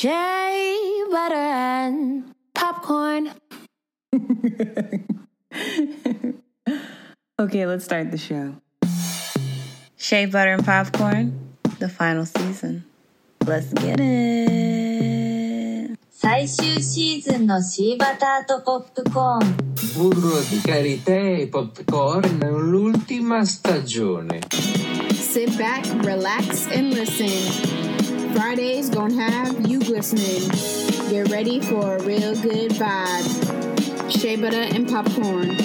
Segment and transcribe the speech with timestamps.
[0.00, 3.31] Shea butter and popcorn.
[7.39, 8.53] okay, let's start the show.
[9.97, 12.85] Shea butter and popcorn, the final season.
[13.45, 15.97] Let's get it.
[16.11, 19.57] 最終シーズンのシーバターとポップコーン
[19.97, 22.21] Burro di karité e popcorn
[22.69, 24.41] l'ultima stagione.
[25.15, 27.79] Sit back, relax, and listen.
[28.33, 30.49] Fridays gonna have you glistening.
[31.09, 34.11] Get ready for a real good vibe.
[34.11, 35.57] Shea butter and popcorn.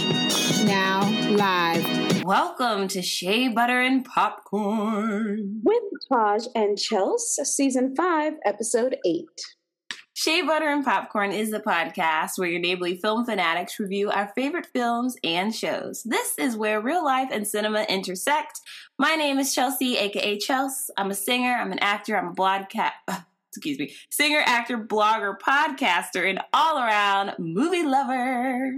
[0.67, 2.25] Now live.
[2.25, 5.61] Welcome to Shea Butter and Popcorn.
[5.63, 9.56] With Taj and Chels, season five, episode eight.
[10.19, 14.65] Shea Butter and Popcorn is the podcast where your neighborly film fanatics review our favorite
[14.65, 16.03] films and shows.
[16.05, 18.63] This is where real life and cinema intersect.
[18.99, 20.89] My name is Chelsea, aka Chels.
[20.97, 22.93] I'm a singer, I'm an actor, I'm a blogcat.
[23.51, 28.77] Excuse me, singer, actor, blogger, podcaster, and all around movie lover.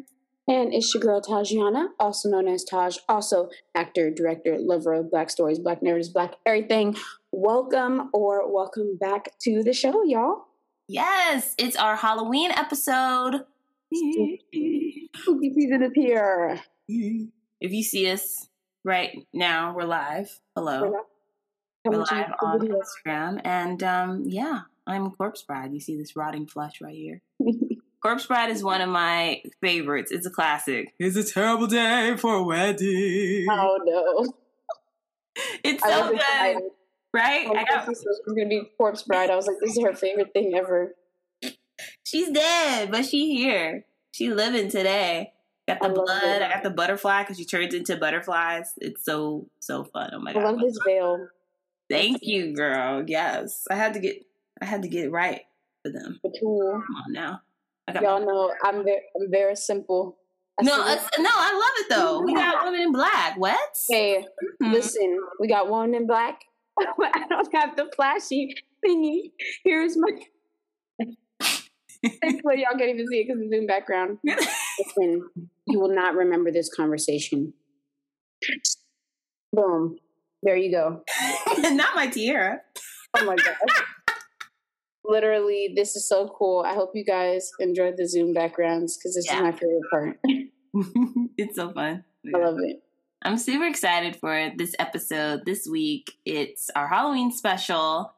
[0.48, 5.30] And it's your girl Tajiana, also known as Taj, also actor, director, lover of black
[5.30, 6.96] stories, black narratives, black everything.
[7.30, 10.47] Welcome or welcome back to the show, y'all.
[10.90, 13.44] Yes, it's our Halloween episode.
[13.94, 16.58] Spooky season is here.
[16.88, 18.48] If you see us
[18.86, 20.40] right now, we're live.
[20.56, 20.80] Hello.
[20.80, 21.00] We're live.
[21.84, 22.80] We're Coming to you live on video.
[22.80, 23.40] Instagram.
[23.44, 25.74] And um, yeah, I'm Corpse Bride.
[25.74, 27.20] You see this rotting flesh right here.
[28.02, 30.10] Corpse Bride is one of my favorites.
[30.10, 30.94] It's a classic.
[30.98, 33.46] It's a terrible day for a wedding.
[33.50, 34.32] Oh no.
[35.62, 36.62] It's I so was good, excited.
[37.14, 37.46] Right?
[37.46, 37.50] I
[37.86, 40.52] Lucy said was gonna be Corpse Bride, I was like, this is her favorite thing
[40.56, 40.94] ever.
[42.04, 43.84] she's dead, but she here.
[44.12, 45.32] She living today.
[45.68, 46.42] Got the I blood.
[46.42, 48.72] I got the butterfly because she turns into butterflies.
[48.78, 50.10] It's so so fun.
[50.14, 50.44] Oh my I god!
[50.44, 51.28] love this veil.
[51.90, 53.04] Thank you, girl.
[53.06, 54.24] Yes, I had to get
[54.60, 55.42] I had to get it right
[55.84, 56.18] for them.
[56.24, 56.82] The tool.
[56.86, 57.40] Come on now.
[57.86, 60.18] I Y'all know I'm very, I'm very simple.
[60.60, 62.20] I no, it's, no, I love it though.
[62.22, 63.36] We got women in black.
[63.38, 63.58] What?
[63.88, 64.26] Hey,
[64.60, 64.72] Mhm.
[64.72, 66.40] listen, we got one in black.
[67.14, 69.32] I don't have the flashy thingy.
[69.64, 70.10] Here's my.
[72.22, 74.18] Thankfully, y'all can't even see it because the Zoom background.
[74.24, 75.28] Listen,
[75.66, 77.52] you will not remember this conversation.
[79.52, 79.96] Boom.
[80.42, 81.02] There you go.
[81.58, 82.60] Not my tiara.
[83.16, 83.56] Oh my god.
[85.04, 86.64] Literally, this is so cool.
[86.66, 89.36] I hope you guys enjoyed the Zoom backgrounds because this Yeah.
[89.38, 90.20] is my favorite part.
[91.36, 92.04] it's so fun.
[92.32, 92.76] I love it.
[93.22, 96.12] I'm super excited for this episode this week.
[96.24, 98.14] It's our Halloween special.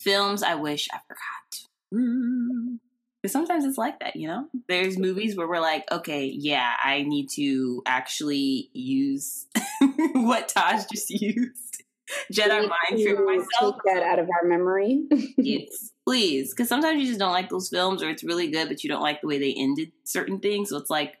[0.00, 1.68] Films I wish I forgot.
[1.94, 2.78] Mm.
[3.22, 4.46] Because sometimes it's like that, you know?
[4.68, 9.46] There's movies where we're like, okay, yeah, I need to actually use
[10.12, 11.82] what Taj just used.
[12.32, 13.76] Jedi We need mind to myself.
[13.76, 15.06] Take that out of our memory.
[15.38, 16.50] Yes, please.
[16.50, 19.02] Because sometimes you just don't like those films, or it's really good, but you don't
[19.02, 20.68] like the way they ended certain things.
[20.68, 21.14] So it's like,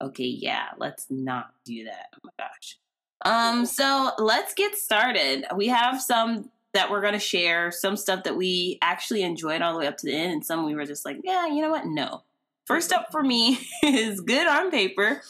[0.00, 2.08] okay, yeah, let's not do that.
[2.14, 2.78] Oh my gosh.
[3.24, 5.44] Um, so let's get started.
[5.54, 9.78] We have some that we're gonna share, some stuff that we actually enjoyed all the
[9.78, 11.86] way up to the end, and some we were just like, yeah, you know what?
[11.86, 12.22] No.
[12.66, 15.22] First up for me is Good on Paper,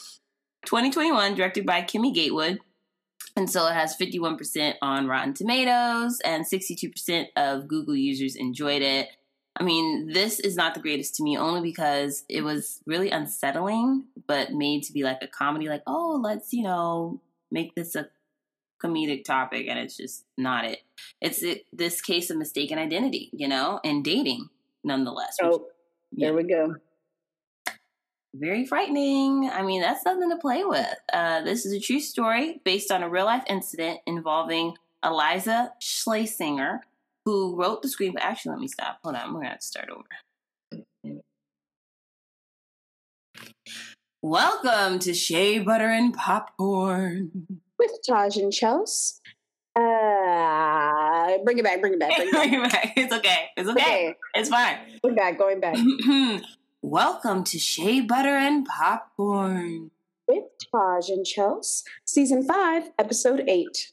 [0.66, 2.60] 2021, directed by Kimmy Gatewood.
[3.36, 9.08] And so it has 51% on Rotten Tomatoes, and 62% of Google users enjoyed it.
[9.56, 14.04] I mean, this is not the greatest to me only because it was really unsettling,
[14.26, 17.20] but made to be like a comedy, like, oh, let's, you know,
[17.52, 18.08] make this a
[18.82, 19.66] comedic topic.
[19.68, 20.80] And it's just not it.
[21.20, 24.48] It's it, this case of mistaken identity, you know, and dating
[24.82, 25.36] nonetheless.
[25.40, 25.66] which- Oh,
[26.12, 26.74] there we go.
[28.34, 29.48] very frightening.
[29.52, 30.92] I mean, that's nothing to play with.
[31.12, 36.80] Uh, this is a true story based on a real life incident involving Eliza Schlesinger,
[37.24, 38.20] who wrote the screenplay.
[38.20, 38.98] Actually, let me stop.
[39.02, 40.04] Hold on, we're gonna have to start over.
[44.22, 47.30] Welcome to Shea Butter and Popcorn.
[47.78, 49.20] With Taj and Chels.
[49.76, 52.92] Uh, bring it back, bring it back, bring it back.
[52.96, 53.48] it's okay.
[53.56, 53.80] It's okay.
[53.82, 54.76] Okay, It's fine.
[55.02, 55.76] going back, going back.
[56.82, 59.90] Welcome to Shea Butter and Popcorn.
[60.28, 60.44] With
[60.74, 63.92] Taj and Chels, season five, episode eight.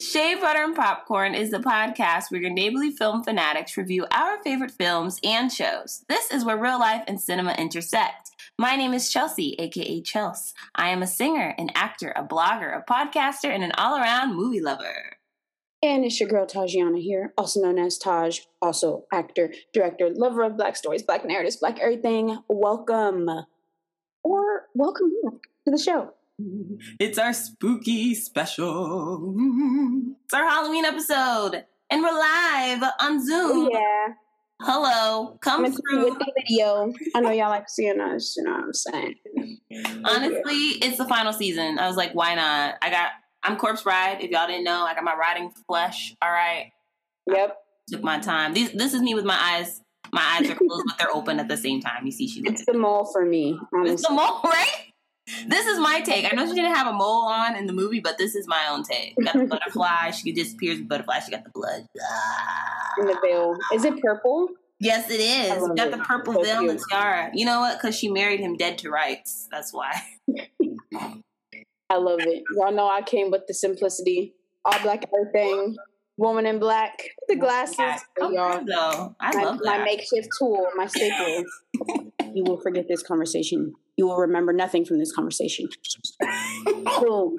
[0.00, 4.72] Shea Butter and Popcorn is the podcast where your neighborly film fanatics review our favorite
[4.72, 6.04] films and shows.
[6.08, 8.30] This is where real life and cinema intersect.
[8.58, 10.52] My name is Chelsea, aka Chels.
[10.74, 14.60] I am a singer, an actor, a blogger, a podcaster, and an all around movie
[14.60, 15.16] lover.
[15.82, 20.56] And it's your girl Tajiana here, also known as Taj, also actor, director, lover of
[20.56, 22.38] black stories, black narratives, black everything.
[22.48, 23.30] Welcome.
[24.22, 25.10] Or welcome
[25.64, 26.12] to the show.
[26.98, 29.34] It's our spooky special.
[30.24, 31.64] It's our Halloween episode.
[31.90, 33.68] And we're live on Zoom.
[33.68, 34.14] Oh, yeah.
[34.62, 36.92] Hello, come I'm with the video.
[37.14, 38.34] I know y'all like seeing us.
[38.36, 39.14] You know what I'm saying?
[40.04, 41.78] Honestly, it's the final season.
[41.78, 42.76] I was like, why not?
[42.82, 43.10] I got.
[43.42, 44.22] I'm Corpse Bride.
[44.22, 46.14] If y'all didn't know, I got my riding flesh.
[46.22, 46.72] All right,
[47.26, 47.58] Yep.
[47.90, 48.54] took my time.
[48.54, 49.82] These, this is me with my eyes.
[50.12, 52.06] My eyes are closed, but they're open at the same time.
[52.06, 52.60] You see, she looks.
[52.60, 53.58] It's the mole for me.
[53.82, 54.92] It's the mole, right?
[55.46, 56.30] This is my take.
[56.30, 58.66] I know she didn't have a mole on in the movie, but this is my
[58.70, 59.14] own take.
[59.22, 60.10] Got the butterfly.
[60.10, 61.20] She disappears with butterfly.
[61.20, 61.86] She got the blood.
[62.00, 62.92] Ah.
[63.00, 63.56] In the veil.
[63.72, 64.48] Is it purple?
[64.80, 65.50] Yes, it is.
[65.50, 65.90] I love Got it.
[65.92, 67.30] the purple So veil and the tiara.
[67.32, 67.78] You know what?
[67.78, 69.48] Because she married him dead to rights.
[69.50, 70.02] That's why.
[71.90, 72.42] I love it.
[72.56, 74.34] Y'all know I came with the simplicity.
[74.64, 75.76] All black everything.
[76.16, 77.02] Woman in black.
[77.28, 78.02] The glasses.
[78.20, 78.64] Oh, y'all.
[78.64, 79.16] though.
[79.20, 81.44] I my, love my makeshift tool, my staple.
[82.34, 83.74] you will forget this conversation.
[83.96, 85.68] You will remember nothing from this conversation.
[87.00, 87.36] Boom.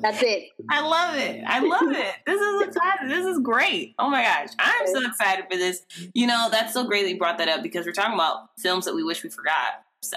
[0.00, 0.48] That's it.
[0.70, 1.42] I love it.
[1.46, 2.14] I love it.
[2.26, 3.08] This is exciting.
[3.08, 3.94] This is great.
[3.98, 4.48] Oh my gosh.
[4.58, 5.82] I'm so excited for this.
[6.14, 8.86] You know, that's so great that you brought that up because we're talking about films
[8.86, 9.82] that we wish we forgot.
[10.02, 10.16] So,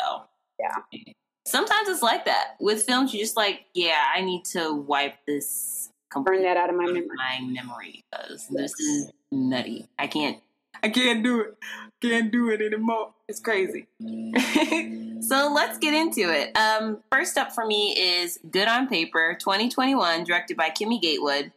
[0.59, 0.99] Yeah.
[1.45, 2.55] Sometimes it's like that.
[2.61, 6.75] With films, you're just like, yeah, I need to wipe this Burn that out of
[6.75, 7.07] my memory.
[7.17, 9.87] my memory because this is nutty.
[9.97, 10.37] I can't.
[10.83, 11.57] I can't do it.
[12.01, 13.13] Can't do it anymore.
[13.29, 13.87] It's crazy.
[15.21, 16.55] so let's get into it.
[16.57, 21.53] Um, first up for me is Good on Paper 2021, directed by Kimmy Gatewood.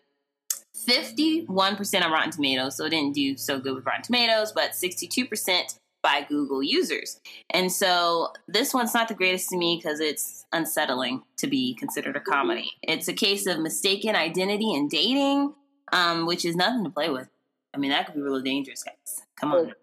[0.88, 5.79] 51% on Rotten Tomatoes, so it didn't do so good with Rotten Tomatoes, but 62%
[6.02, 7.20] by Google users.
[7.50, 12.14] And so this one's not the greatest to me because it's unsettling to be considered
[12.14, 12.70] a comedy.
[12.82, 15.55] It's a case of mistaken identity and dating,
[15.93, 17.29] um, which is nothing to play with.
[17.76, 19.23] I mean, that could be really dangerous, guys.
[19.38, 19.75] Come on.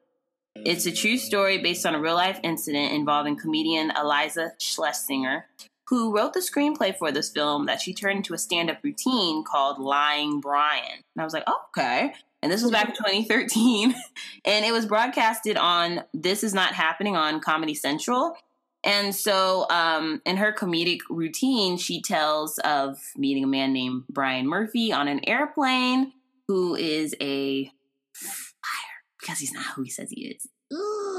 [0.56, 5.46] It's a true story based on a real life incident involving comedian Eliza Schlesinger,
[5.88, 9.44] who wrote the screenplay for this film that she turned into a stand up routine
[9.44, 11.04] called Lying Brian.
[11.16, 12.14] And I was like, oh, okay.
[12.42, 13.94] And this was back in 2013.
[14.46, 18.36] and it was broadcasted on This Is Not Happening on Comedy Central.
[18.84, 24.48] And so, um, in her comedic routine, she tells of meeting a man named Brian
[24.48, 26.12] Murphy on an airplane
[26.48, 27.72] who is a
[28.22, 30.48] liar because he's not who he says he is.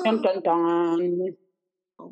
[0.05, 1.37] Dun, dun, dun.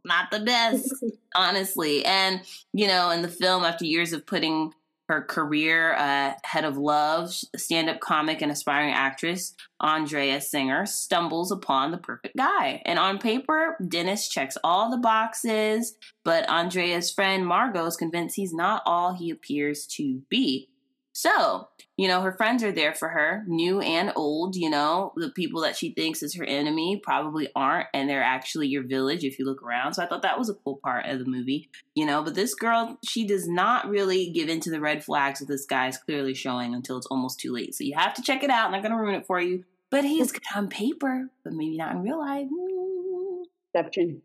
[0.04, 0.92] Not the best,
[1.34, 2.04] honestly.
[2.04, 2.42] And,
[2.72, 4.72] you know, in the film, after years of putting
[5.08, 11.50] her career uh, head of love, stand up comic and aspiring actress Andrea Singer stumbles
[11.50, 12.80] upon the perfect guy.
[12.86, 18.54] And on paper, Dennis checks all the boxes, but Andrea's friend Margot is convinced he's
[18.54, 20.68] not all he appears to be.
[21.14, 21.68] So,
[21.98, 24.56] you know, her friends are there for her, new and old.
[24.56, 28.68] You know, the people that she thinks is her enemy probably aren't, and they're actually
[28.68, 29.94] your village if you look around.
[29.94, 32.22] So I thought that was a cool part of the movie, you know.
[32.22, 35.88] But this girl, she does not really give into the red flags that this guy
[35.88, 37.74] is clearly showing until it's almost too late.
[37.74, 38.66] So you have to check it out.
[38.66, 39.64] I'm not going to ruin it for you.
[39.90, 42.46] But he's good on paper, but maybe not in real life.
[42.46, 43.42] Mm.
[43.74, 44.22] Deception.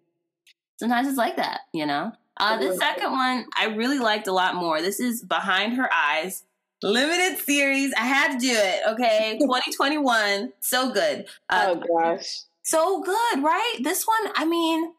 [0.80, 2.14] Sometimes it's like that, you know.
[2.40, 4.82] Uh, the second one I really liked a lot more.
[4.82, 6.44] This is Behind Her Eyes,
[6.84, 7.94] limited series.
[7.98, 8.82] I had to do it.
[8.90, 11.26] Okay, 2021, so good.
[11.50, 12.42] Uh, oh gosh.
[12.64, 13.78] so good, right?
[13.82, 14.92] This one, I mean,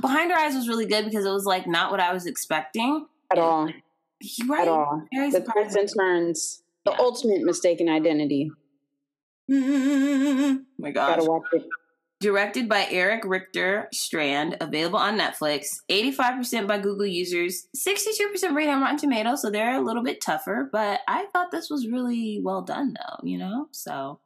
[0.00, 3.06] Behind Her Eyes was really good because it was like not what I was expecting.
[3.30, 3.66] At all.
[4.48, 4.62] Right?
[4.62, 5.02] At all.
[5.14, 6.62] Very The twists and turns.
[6.84, 6.96] The Yeah.
[7.00, 8.50] ultimate mistaken identity.
[9.50, 11.16] Oh my gosh.
[11.16, 11.64] Gotta watch it.
[12.20, 15.82] Directed by Erik Richter Strand, available on Netflix.
[15.88, 20.68] 85% by Google users, 62% rated on Rotten Tomatoes, so they're a little bit tougher,
[20.72, 23.68] but I thought this was really well done though, you know?
[23.70, 24.18] So,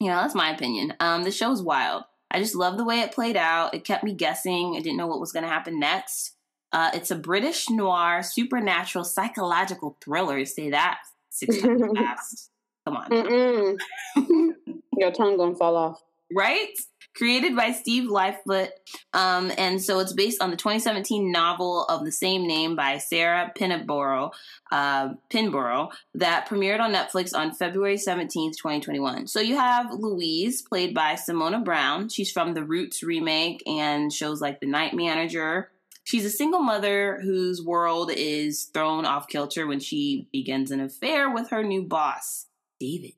[0.00, 0.94] you know, that's my opinion.
[1.00, 2.04] Um, the show's wild.
[2.30, 3.74] I just love the way it played out.
[3.74, 4.74] It kept me guessing.
[4.76, 6.36] I didn't know what was going to happen next.
[6.72, 10.44] Uh, it's a British noir, supernatural, psychological thriller.
[10.44, 10.98] Say that
[11.30, 12.50] six times fast.
[12.86, 13.78] Come on.
[14.98, 16.02] Your tongue gonna fall off.
[16.32, 16.72] Right?
[17.14, 18.70] Created by Steve Lightfoot.
[19.14, 23.52] Um, and so it's based on the 2017 novel of the same name by Sarah
[23.54, 24.32] Pinborough,
[24.70, 29.26] uh, Pinborough that premiered on Netflix on February 17th, 2021.
[29.28, 32.08] So you have Louise, played by Simona Brown.
[32.08, 35.70] She's from the Roots remake and shows like The Night Manager.
[36.06, 41.28] She's a single mother whose world is thrown off kilter when she begins an affair
[41.28, 42.46] with her new boss,
[42.78, 43.14] David,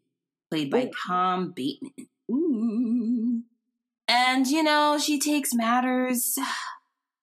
[0.50, 0.90] played by.
[1.06, 2.08] Tom Bateman.
[4.38, 6.38] And, you know, she takes matters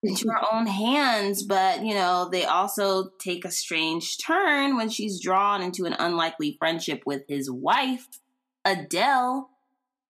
[0.03, 5.21] into her own hands, but, you know, they also take a strange turn when she's
[5.21, 8.05] drawn into an unlikely friendship with his wife,
[8.65, 9.49] Adele,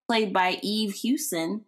[0.08, 1.66] played by Eve Hewson.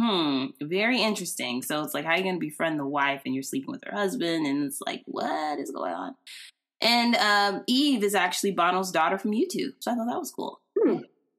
[0.00, 1.60] Hmm, very interesting.
[1.60, 3.84] So it's like, how are you going to befriend the wife and you're sleeping with
[3.84, 4.46] her husband?
[4.46, 6.14] And it's like, what is going on?
[6.80, 9.74] And um, Eve is actually Bono's daughter from U2.
[9.80, 10.61] So I thought that was cool.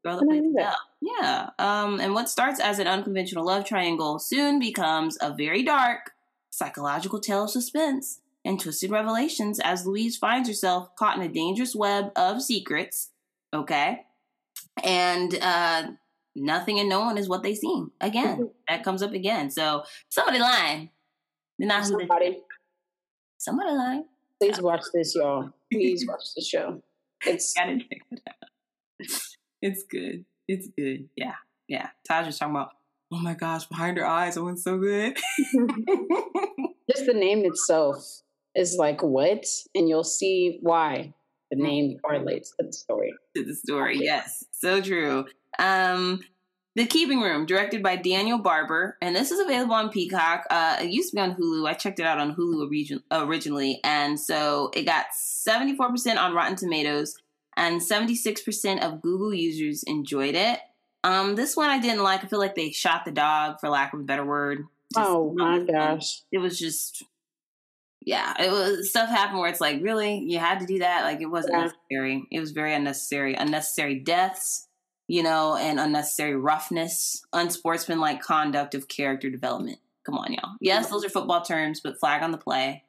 [0.04, 0.76] Girl I that played knew that.
[1.02, 1.16] Adele.
[1.22, 1.50] Yeah.
[1.60, 6.12] Um, and what starts as an unconventional love triangle soon becomes a very dark
[6.50, 11.76] psychological tale of suspense and twisted revelations as Louise finds herself caught in a dangerous
[11.76, 13.10] web of secrets.
[13.54, 14.02] Okay.
[14.84, 15.88] And uh
[16.36, 17.92] nothing and no one is what they seem.
[18.02, 19.50] Again, that comes up again.
[19.52, 20.90] So somebody lying.
[21.60, 22.42] They're not they Somebody,
[23.38, 24.06] somebody lying.
[24.42, 25.50] please watch this, y'all.
[25.72, 26.82] Please watch the show.
[29.00, 29.33] It's
[29.64, 29.72] Gotta check it out.
[29.72, 30.26] It's good.
[30.48, 31.10] It's good.
[31.16, 31.36] Yeah.
[31.68, 31.90] Yeah.
[32.08, 32.72] Taj was talking about,
[33.12, 35.18] oh my gosh, behind her eyes, it went so good.
[36.92, 38.22] just the name itself
[38.56, 41.14] is like what, and you'll see why
[41.50, 43.14] the name correlates to the story.
[43.36, 44.00] to the story.
[44.02, 45.26] Yes, so true.
[45.60, 46.22] Um,
[46.76, 50.46] the Keeping Room, directed by Daniel Barber, and this is available on Peacock.
[50.50, 51.68] Uh, it used to be on Hulu.
[51.70, 56.18] I checked it out on Hulu origin- originally, and so it got seventy four percent
[56.18, 57.16] on Rotten Tomatoes,
[57.58, 60.60] and seventy six percent of Google users enjoyed it.
[61.04, 62.24] Um, this one I didn't like.
[62.24, 64.66] I feel like they shot the dog, for lack of a better word.
[64.94, 66.22] Just- Oh my gosh.
[66.32, 67.04] it was just
[68.06, 71.22] yeah it was stuff happened where it's like really you had to do that like
[71.22, 71.62] it wasn't Yeah.
[71.62, 74.68] necessary it was very unnecessary unnecessary deaths
[75.08, 81.06] you know and unnecessary roughness unsportsmanlike conduct of character development come on y'all yes those
[81.06, 82.84] are football terms but flag on the play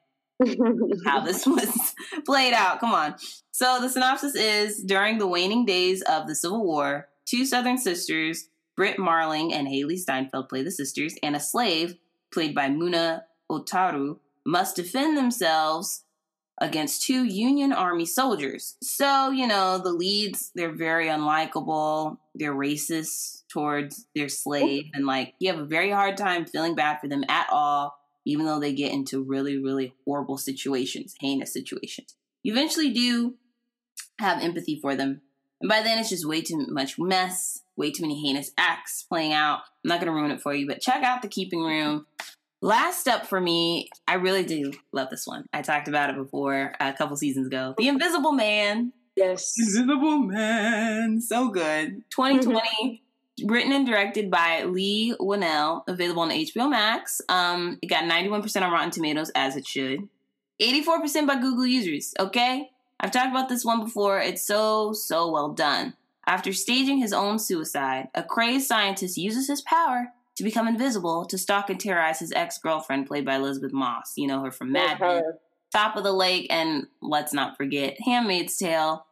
[1.05, 1.93] how this was
[2.25, 2.79] played out.
[2.79, 3.15] Come on.
[3.51, 8.49] So the synopsis is during the waning days of the Civil War, two Southern sisters,
[8.75, 11.95] Brit Marling and Hailee Steinfeld play the sisters, and a slave,
[12.33, 16.03] played by Muna Otaru, must defend themselves
[16.61, 18.77] against two Union Army soldiers.
[18.81, 22.17] So, you know, the leads, they're very unlikable.
[22.33, 24.85] They're racist towards their slave.
[24.93, 28.45] And, like, you have a very hard time feeling bad for them at all, even
[28.45, 32.15] though they get into really, really horrible situations, heinous situations.
[32.43, 33.35] You eventually do
[34.19, 35.21] have empathy for them.
[35.61, 39.33] And by then, it's just way too much mess, way too many heinous acts playing
[39.33, 39.59] out.
[39.83, 42.05] I'm not going to ruin it for you, but check out The Keeping Room.
[42.61, 45.45] Last up for me, I really do love this one.
[45.53, 47.75] I talked about it before a couple seasons ago.
[47.77, 48.91] The Invisible Man.
[49.15, 49.53] yes.
[49.57, 51.21] Invisible Man.
[51.21, 52.03] So good.
[52.09, 53.03] 2020.
[53.43, 57.21] Written and directed by Leigh Whannell, available on HBO Max.
[57.27, 60.07] Um, it got 91% on Rotten Tomatoes, as it should.
[60.61, 62.69] 84% by Google users, okay?
[62.99, 64.19] I've talked about this one before.
[64.19, 65.95] It's so, so well done.
[66.25, 71.37] After staging his own suicide, a crazed scientist uses his power to become invisible to
[71.37, 74.13] stalk and terrorize his ex girlfriend, played by Elisabeth Moss.
[74.15, 75.23] You know her from Mad Men.
[75.71, 79.05] Top of the Lake, and let's not forget Handmaid's Tale.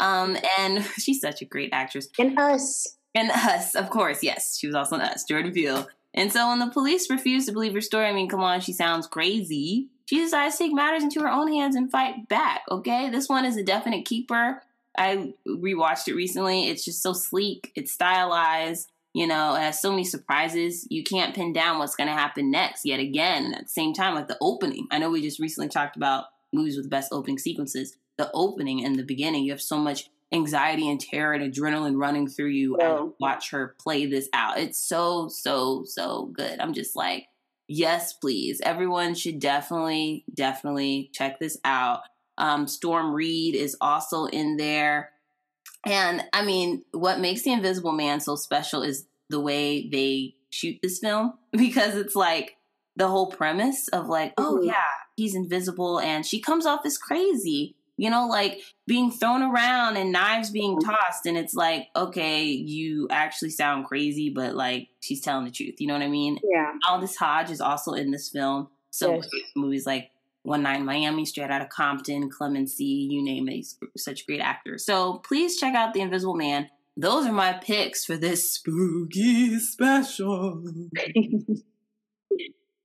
[0.00, 2.08] Um, and she's such a great actress.
[2.18, 2.95] And us.
[3.16, 5.88] And Us, of course, yes, she was also in Us, Jordan Peele.
[6.12, 8.74] And so when the police refuse to believe her story, I mean, come on, she
[8.74, 9.88] sounds crazy.
[10.04, 12.62] She decides to take matters into her own hands and fight back.
[12.70, 14.62] Okay, this one is a definite keeper.
[14.98, 16.68] I rewatched it recently.
[16.68, 17.72] It's just so sleek.
[17.74, 18.92] It's stylized.
[19.14, 20.86] You know, it has so many surprises.
[20.90, 23.46] You can't pin down what's going to happen next yet again.
[23.46, 24.88] And at the same time, like the opening.
[24.90, 27.96] I know we just recently talked about movies with the best opening sequences.
[28.18, 32.26] The opening and the beginning, you have so much anxiety and terror and adrenaline running
[32.28, 32.94] through you Yeah.
[32.98, 34.58] you watch her play this out.
[34.58, 36.58] It's so, so, so good.
[36.60, 37.26] I'm just like,
[37.68, 38.60] yes, please.
[38.64, 42.00] Everyone should definitely, definitely check this out.
[42.38, 45.10] Um, Storm Reid is also in there.
[45.84, 50.78] And I mean, what makes The Invisible Man so special is the way they shoot
[50.82, 52.56] this film because it's like
[52.96, 54.66] the whole premise of like, oh Mhm.
[54.66, 54.82] yeah,
[55.16, 60.12] he's invisible and she comes off as crazy, you know, like being thrown around and
[60.12, 60.84] knives being Mhm.
[60.84, 61.26] tossed.
[61.26, 65.80] And it's like, okay, you actually sound crazy, but like she's telling the truth.
[65.80, 66.38] You know what I mean?
[66.44, 66.72] Yeah.
[66.88, 68.68] Aldis Hodge is also in this film.
[68.90, 69.28] So Yes.
[69.54, 70.10] movies like
[70.42, 73.54] One Night in Miami, Straight Outta Compton, Clemency, you name it.
[73.54, 74.78] He's such a great actor.
[74.78, 76.70] So please check out The Invisible Man.
[76.98, 80.62] Those are my picks for this spooky special.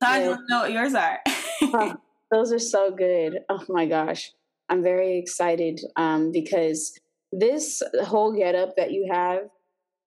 [0.02, 0.38] Todd, Yeah.
[0.50, 1.20] know what yours are.
[1.64, 1.96] Huh.
[2.32, 3.40] Those are so good.
[3.48, 4.32] Oh my gosh.
[4.72, 6.98] I'm very excited um, because
[7.34, 9.42] this whole getup that you have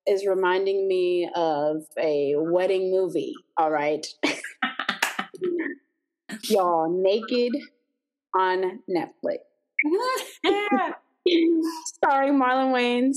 [0.09, 3.35] is reminding me of a wedding movie.
[3.59, 4.07] All right.
[6.45, 7.53] Y'all naked
[8.35, 9.41] on Netflix.
[11.85, 13.17] Starring Marlon Wayans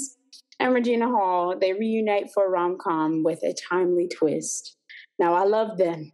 [0.59, 1.57] and Regina Hall.
[1.57, 4.75] They reunite for a rom com with a timely twist.
[5.17, 6.11] Now I love them,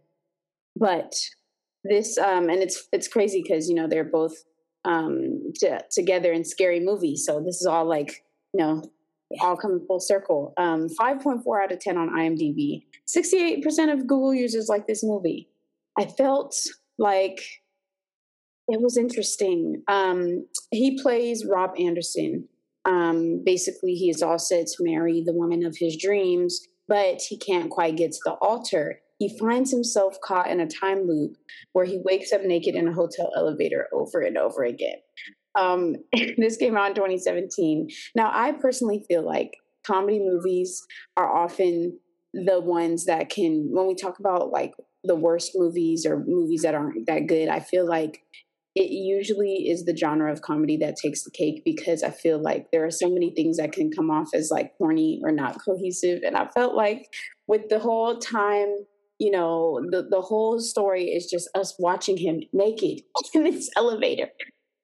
[0.76, 1.12] but
[1.82, 4.44] this um and it's it's crazy because you know they're both
[4.84, 7.24] um t- together in scary movies.
[7.26, 8.82] So this is all like you know
[9.40, 10.52] all coming full circle.
[10.56, 12.84] Um, five point four out of ten on IMDb.
[13.06, 15.48] Sixty eight percent of Google users like this movie.
[15.98, 16.56] I felt
[16.98, 17.40] like
[18.68, 19.82] it was interesting.
[19.88, 22.48] Um, he plays Rob Anderson,
[22.84, 27.36] Um, basically, he is all set to marry the woman of his dreams, but he
[27.38, 29.00] can't quite get to the altar.
[29.18, 31.36] He finds himself caught in a time loop
[31.72, 34.96] where he wakes up naked in a hotel elevator over and over again.
[35.58, 35.94] Um,
[36.36, 37.88] this came out in 2017.
[38.14, 39.52] Now, I personally feel like
[39.86, 40.82] comedy movies
[41.16, 41.98] are often
[42.32, 44.72] the ones that can, when we talk about like
[45.04, 48.22] the worst movies or movies that aren't that good, I feel like
[48.74, 52.72] it usually is the genre of comedy that takes the cake because I feel like
[52.72, 56.22] there are so many things that can come off as like corny or not cohesive.
[56.26, 57.06] And I felt like
[57.46, 58.74] with the whole time,
[59.24, 63.00] you know, the, the whole story is just us watching him naked
[63.34, 64.28] in this elevator.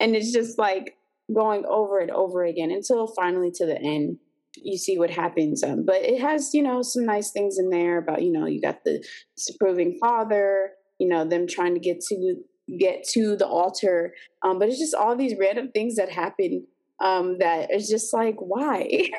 [0.00, 0.96] And it's just like
[1.34, 4.16] going over and over again until finally to the end
[4.56, 5.62] you see what happens.
[5.62, 8.60] Um, but it has, you know, some nice things in there about, you know, you
[8.60, 9.04] got the
[9.36, 12.36] disapproving father, you know, them trying to get to
[12.78, 14.12] get to the altar.
[14.42, 16.66] Um, but it's just all these random things that happen
[17.00, 19.10] um, that is just like, why?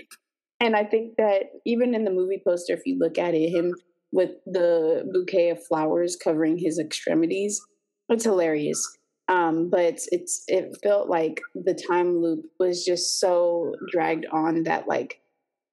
[0.60, 3.74] and I think that even in the movie poster, if you look at it, him
[4.12, 7.60] with the bouquet of flowers covering his extremities,
[8.08, 8.98] it's hilarious.
[9.28, 14.86] Um, but it's, it felt like the time loop was just so dragged on that
[14.86, 15.20] like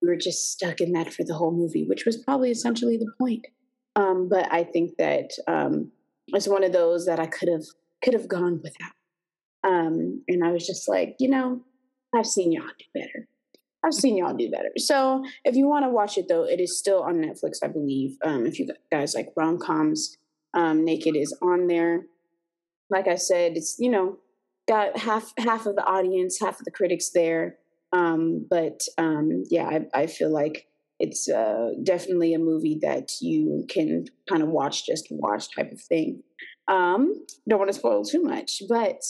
[0.02, 3.12] we were just stuck in that for the whole movie, which was probably essentially the
[3.20, 3.46] point.
[3.96, 5.92] Um, but I think that um,
[6.28, 7.66] it's one of those that I could have
[8.04, 8.94] could have gone without.
[9.68, 11.62] Um, and I was just like, you know,
[12.16, 13.28] I've seen y'all do better.
[13.84, 14.72] I've seen y'all do better.
[14.78, 18.18] So if you want to watch it though, it is still on Netflix, I believe.
[18.24, 20.18] Um, if you guys like rom coms,
[20.54, 22.06] um, Naked is on there.
[22.90, 24.18] Like I said, it's you know
[24.68, 27.58] got half half of the audience, half of the critics there.
[27.92, 30.68] Um, but um, yeah, I, I feel like
[31.00, 35.82] it's uh, definitely a movie that you can kind of watch just watch type of
[35.82, 36.22] thing.
[36.68, 39.02] Um, don't want to spoil too much, but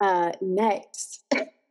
[0.00, 1.24] uh, next,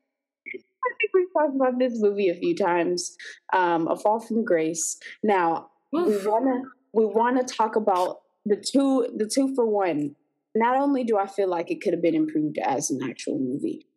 [0.84, 3.16] I think we've talked about this movie a few times.
[3.54, 4.98] Um, a Fall from Grace.
[5.24, 6.62] Now we wanna
[6.94, 10.16] we wanna talk about the two the two for one.
[10.56, 13.88] Not only do I feel like it could have been improved as an actual movie,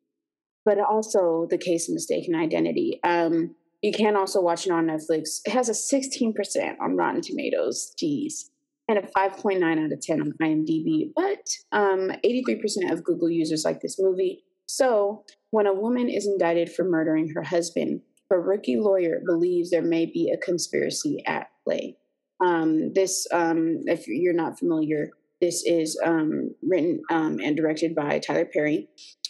[0.64, 3.00] but also the case of mistaken identity.
[3.02, 5.40] Um, you can also watch it on Netflix.
[5.44, 6.34] It has a 16%
[6.80, 7.92] on Rotten Tomatoes.
[8.02, 8.48] Jeez.
[8.88, 11.10] And a 5.9 out of 10 on IMDb.
[11.14, 14.42] But um, 83% of Google users like this movie.
[14.66, 19.82] So when a woman is indicted for murdering her husband, her rookie lawyer believes there
[19.82, 21.96] may be a conspiracy at play.
[22.44, 28.18] Um, this, um, if you're not familiar, this is um, written um, and directed by
[28.18, 28.88] Tyler Perry.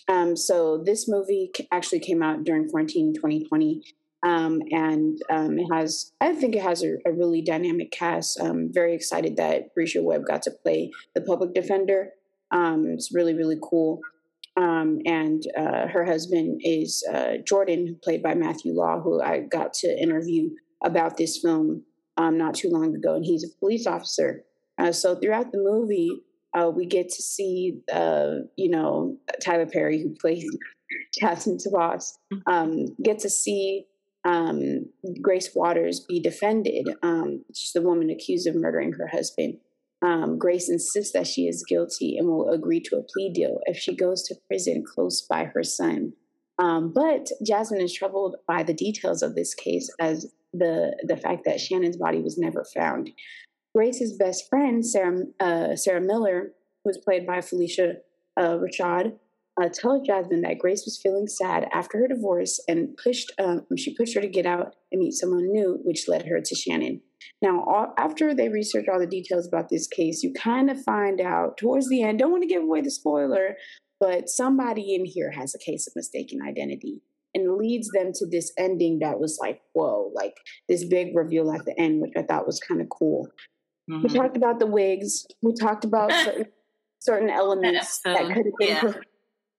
[0.08, 3.82] Um, so this movie actually came out during quarantine 2020
[4.26, 8.40] um, and it has, I think it has a, a really dynamic cast.
[8.40, 12.10] I'm very excited that Bresha Webb got to play the public defender.
[12.52, 14.00] It's really, really cool.
[14.56, 19.74] Um, and uh, her husband is uh, Jordan, played by Matthew Law, who I got
[19.74, 20.50] to interview
[20.84, 21.82] about this film
[22.16, 24.44] um, not too long ago, and he's a police officer.
[24.78, 26.22] Uh, so throughout the movie,
[26.54, 30.44] uh, we get to see, uh, you know, Tyler Perry, who plays
[31.20, 33.86] Jasmine boss, um, get to see
[34.24, 34.86] um,
[35.20, 36.86] Grace Waters be defended.
[37.02, 39.58] Um, she's the woman accused of murdering her husband.
[40.04, 43.78] Um, Grace insists that she is guilty and will agree to a plea deal if
[43.78, 46.12] she goes to prison close by her son.
[46.58, 51.44] Um, but Jasmine is troubled by the details of this case as the the fact
[51.46, 53.10] that Shannon's body was never found.
[53.74, 56.52] Grace's best friend, Sarah, uh, Sarah Miller,
[56.84, 57.96] who was played by Phylicia
[58.36, 59.14] uh, Rashad,
[59.60, 63.96] uh, told Jasmine that Grace was feeling sad after her divorce and pushed um, she
[63.96, 67.00] pushed her to get out and meet someone new, which led her to Shannon.
[67.42, 71.20] Now, all, after they research all the details about this case, you kind of find
[71.20, 72.18] out towards the end.
[72.18, 73.56] Don't want to give away the spoiler,
[74.00, 77.02] but somebody in here has a case of mistaken identity
[77.34, 80.36] and leads them to this ending that was like, whoa, like
[80.68, 83.28] this big reveal at the end, which I thought was kind of cool.
[83.90, 84.02] Mm-hmm.
[84.02, 85.26] We talked about the wigs.
[85.42, 86.46] We talked about certain,
[87.00, 88.68] certain elements that could have been.
[88.68, 88.92] Yeah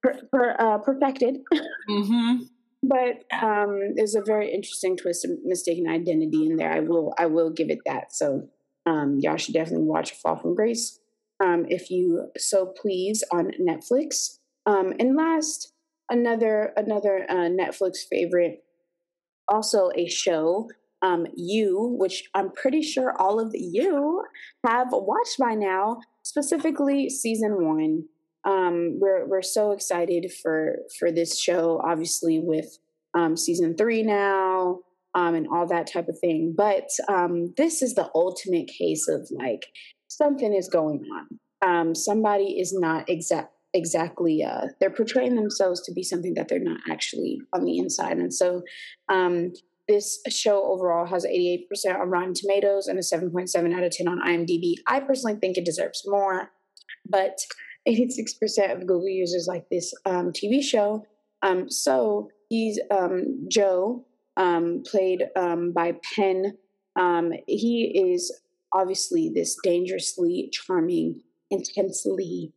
[0.06, 1.38] per, per, uh, perfected.
[1.88, 2.42] Mm-hmm.
[2.82, 6.72] But um, there's a very interesting twist of mistaken identity in there.
[6.72, 8.14] I will I will give it that.
[8.14, 8.48] So
[8.86, 11.00] um, y'all should definitely watch Fall from Grace
[11.42, 14.38] um, if you so please on Netflix.
[14.66, 15.72] Um, and last,
[16.10, 18.64] another another uh, Netflix favorite,
[19.48, 20.68] also a show.
[21.02, 24.24] Um, you, which I'm pretty sure all of you
[24.66, 28.04] have watched by now, specifically season one
[28.46, 31.80] um, we're we're so excited for for this show.
[31.84, 32.78] Obviously, with
[33.14, 34.80] um, season three now
[35.14, 36.54] um, and all that type of thing.
[36.56, 39.66] But um, this is the ultimate case of like
[40.08, 41.38] something is going on.
[41.68, 46.58] Um, somebody is not exact exactly uh, they're portraying themselves to be something that they're
[46.58, 48.16] not actually on the inside.
[48.16, 48.62] And so
[49.10, 49.52] um,
[49.88, 51.66] this show overall has 88%
[52.00, 54.74] on Rotten Tomatoes and a 7.7 out of 10 on IMDb.
[54.86, 56.50] I personally think it deserves more,
[57.08, 57.38] but
[57.88, 61.06] 86% of Google users like this um, TV show.
[61.42, 64.04] Um, so he's um, Joe,
[64.36, 66.56] um, played um, by Penn.
[66.98, 68.32] Um, he is
[68.72, 72.52] obviously this dangerously charming, intensely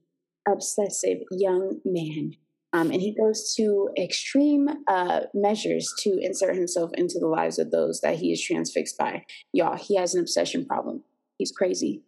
[0.48, 2.34] obsessive young man.
[2.72, 8.02] And he goes to extreme uh, measures to insert himself into the lives of those
[8.02, 9.26] that he is transfixed by.
[9.54, 11.04] Y'all, he has an obsession problem.
[11.40, 12.04] He's crazy.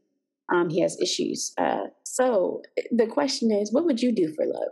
[0.53, 1.53] Um, he has issues.
[1.57, 2.61] Uh, so
[2.91, 4.71] the question is, what would you do for love?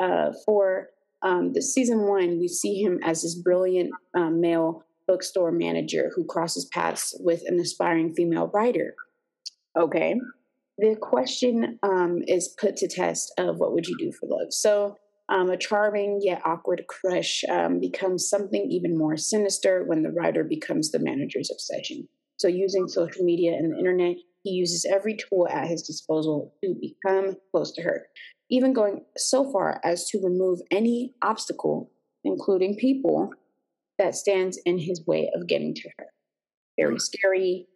[0.00, 0.88] Uh, for
[1.22, 6.24] um, the season one, we see him as this brilliant um, male bookstore manager who
[6.24, 8.94] crosses paths with an aspiring female writer.
[9.78, 10.14] Okay,
[10.78, 14.52] the question um, is put to test of what would you do for love.
[14.52, 14.96] So
[15.28, 20.42] um, a charming yet awkward crush um, becomes something even more sinister when the writer
[20.42, 22.08] becomes the manager's obsession.
[22.38, 26.74] So using social media and the internet, he uses every tool at his disposal to
[26.80, 28.06] become close to her,
[28.50, 31.90] even going so far as to remove any obstacle,
[32.24, 33.30] including people,
[33.98, 36.06] that stands in his way of getting to her.
[36.78, 37.66] Very scary.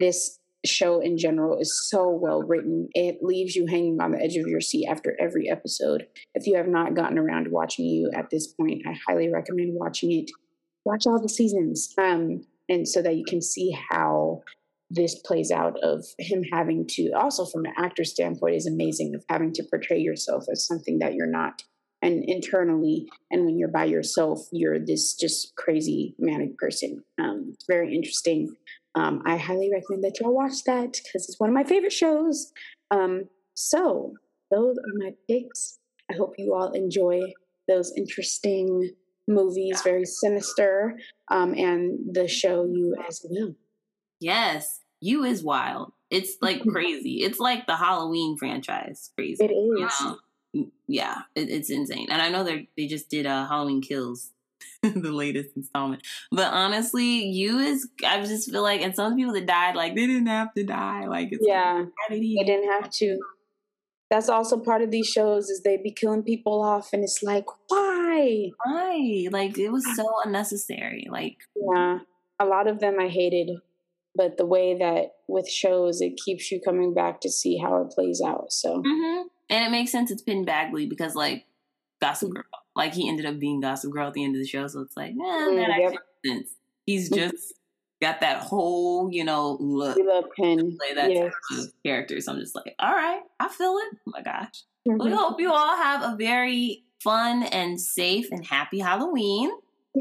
[0.00, 2.88] This show in general is so well written.
[2.94, 6.06] It leaves you hanging on the edge of your seat after every episode.
[6.34, 9.74] If you have not gotten around to watching you at this point, I highly recommend
[9.74, 10.30] watching it.
[10.84, 11.92] Watch all the seasons.
[11.98, 14.35] Um, and so that you can see how
[14.90, 19.24] this plays out of him having to also from an actor standpoint is amazing of
[19.28, 21.62] having to portray yourself as something that you're not.
[22.02, 27.02] And internally and when you're by yourself you're this just crazy manic person.
[27.18, 28.54] Um, very interesting.
[28.94, 32.52] Um, i highly recommend that y'all watch that because it's one of my favorite shows.
[32.90, 34.12] Um, so
[34.50, 35.78] those are my picks.
[36.10, 37.20] I hope you all enjoy
[37.68, 38.90] those interesting
[39.28, 40.96] movies very sinister
[41.32, 43.54] um, and the show you as well
[44.20, 45.92] Yes, you is wild.
[46.10, 47.22] It's like crazy.
[47.22, 49.10] It's like the Halloween franchise.
[49.16, 49.44] Crazy.
[49.44, 49.92] it is?
[50.54, 52.08] Mm, Yeah, it, it's insane.
[52.10, 54.30] And I know they they just did uh, Halloween Kills,
[54.82, 56.02] the latest installment.
[56.30, 60.06] But honestly, you is I just feel like, and some people that died, like they
[60.06, 61.06] didn't have to die.
[61.06, 63.18] Like it's yeah like, did they didn't have to
[64.08, 67.46] that's also part of these shows is they be killing people off and it's like
[67.68, 69.26] why Why?
[69.30, 71.08] Like it was so unnecessary.
[71.10, 71.98] Like yeah
[72.38, 73.50] a lot of them i hated
[74.16, 77.90] but the way that with shows it keeps you coming back to see how it
[77.90, 81.44] plays out so hmm And it makes sense it's Penn Badgley because like
[82.00, 82.44] Gossip Girl.
[82.74, 84.96] Like he ended up being Gossip Girl at the end of the show, so it's
[84.96, 85.92] like, eh, Mm, that yep.
[85.92, 86.50] actually sense.
[86.84, 87.54] He's just
[88.02, 90.76] got that whole, you know, look we love Penn.
[90.78, 91.32] play that yes.
[91.58, 92.20] of character.
[92.20, 93.96] So I'm just like, all right, I feel it.
[94.06, 94.64] Oh my gosh.
[94.84, 95.16] We Mhm.
[95.16, 99.50] hope you all have a very fun and safe and happy Halloween.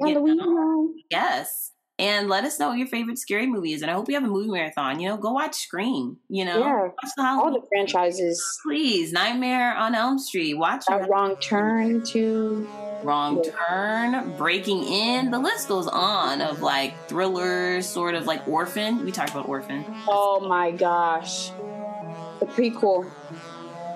[0.03, 1.01] Halloween.
[1.09, 1.71] Yes.
[1.97, 3.81] And let us know what your favorite scary movie is.
[3.81, 4.99] And I hope you have a movie marathon.
[4.99, 6.17] You know, go watch Scream.
[6.27, 6.81] You know, Yeah.
[6.81, 10.55] watch the all the franchises Please, Nightmare on Elm Street.
[10.55, 12.67] Watch a wrong turn to
[13.03, 13.51] Wrong Yeah.
[13.69, 15.31] Turn, Breaking In.
[15.31, 19.05] The list goes on of like thrillers, sort of like Orphan.
[19.05, 21.51] We talked about Orphan, oh my gosh
[22.39, 23.09] the prequel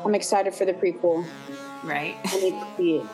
[0.06, 1.26] i'm excited for the prequel
[1.84, 2.16] right?
[2.26, 3.06] i need to see it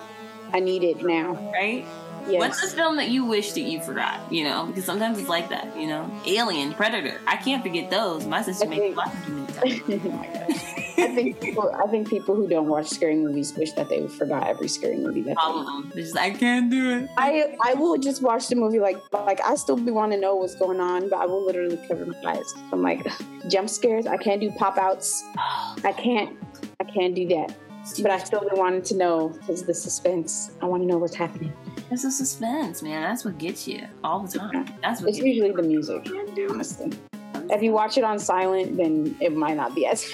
[0.54, 1.84] i need it now right?
[2.28, 4.32] Yes What's the film that you wish that you forgot?
[4.32, 5.78] You know, because sometimes it's like that.
[5.78, 7.20] You know, Alien, Predator.
[7.28, 8.26] I can't forget those.
[8.26, 10.06] My sister I makes me watch them too many times.
[10.06, 10.76] oh my gosh.
[10.98, 14.48] I think people, I think people who don't watch scary movies wish that they forgot
[14.48, 15.92] every scary movie that All of them.
[15.94, 17.10] They're just, I can't do it.
[17.18, 20.36] I I will just watch the movie like like I still be want to know
[20.36, 22.54] what's going on, but I will literally cover my eyes.
[22.72, 23.06] I'm like
[23.50, 24.08] jump scares.
[24.08, 25.24] I can't do pop outs.
[25.38, 25.76] Oh.
[25.84, 26.38] I can't
[26.80, 27.56] I can't do that.
[28.02, 30.52] But I still wanting to know because the suspense.
[30.62, 31.54] I want to know what's happening.
[31.91, 33.04] It's a suspense, man.
[33.04, 34.65] That's what gets you all the time.
[34.82, 36.08] That's what It's usually the music,
[36.50, 36.91] honestly.
[37.50, 40.12] If you watch it on silent, then it might not be as.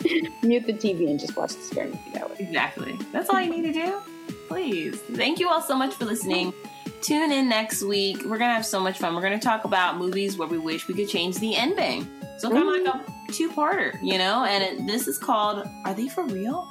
[0.42, 2.36] Mute the TV and just watch the scary movie that way.
[2.38, 2.98] Exactly.
[3.10, 3.98] That's all you need to do.
[4.46, 5.00] Please.
[5.00, 6.52] Thank you all so much for listening.
[7.00, 8.22] Tune in next week.
[8.24, 9.14] We're gonna have so much fun.
[9.14, 12.06] We're gonna talk about movies where we wish we could change the ending.
[12.38, 14.44] So kind of like a two-parter, you know.
[14.44, 16.70] And it, this is called "Are They for Real?"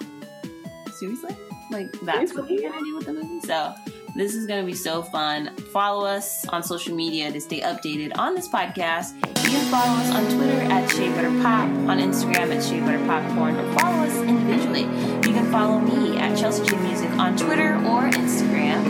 [0.97, 1.35] seriously?
[1.69, 3.45] Like, that's what we're going to do with the movie?
[3.45, 3.73] So,
[4.15, 5.55] this is going to be so fun.
[5.71, 9.13] Follow us on social media to stay updated on this podcast.
[9.43, 13.05] You can follow us on Twitter at Shea Butter Pop, on Instagram at Shea Butter
[13.05, 14.83] Popcorn, or follow us individually.
[15.27, 18.83] You can follow me at Chelsea G Music on Twitter or Instagram.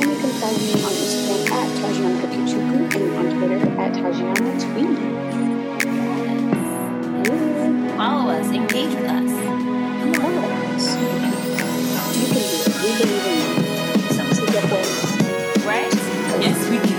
[0.00, 4.52] And you can follow me on Instagram at Tajiana Pakichuku and on Twitter at Tajiana
[4.72, 4.98] Tweet.
[7.96, 9.61] Follow us, engage with us.
[16.42, 16.91] Yes, we can.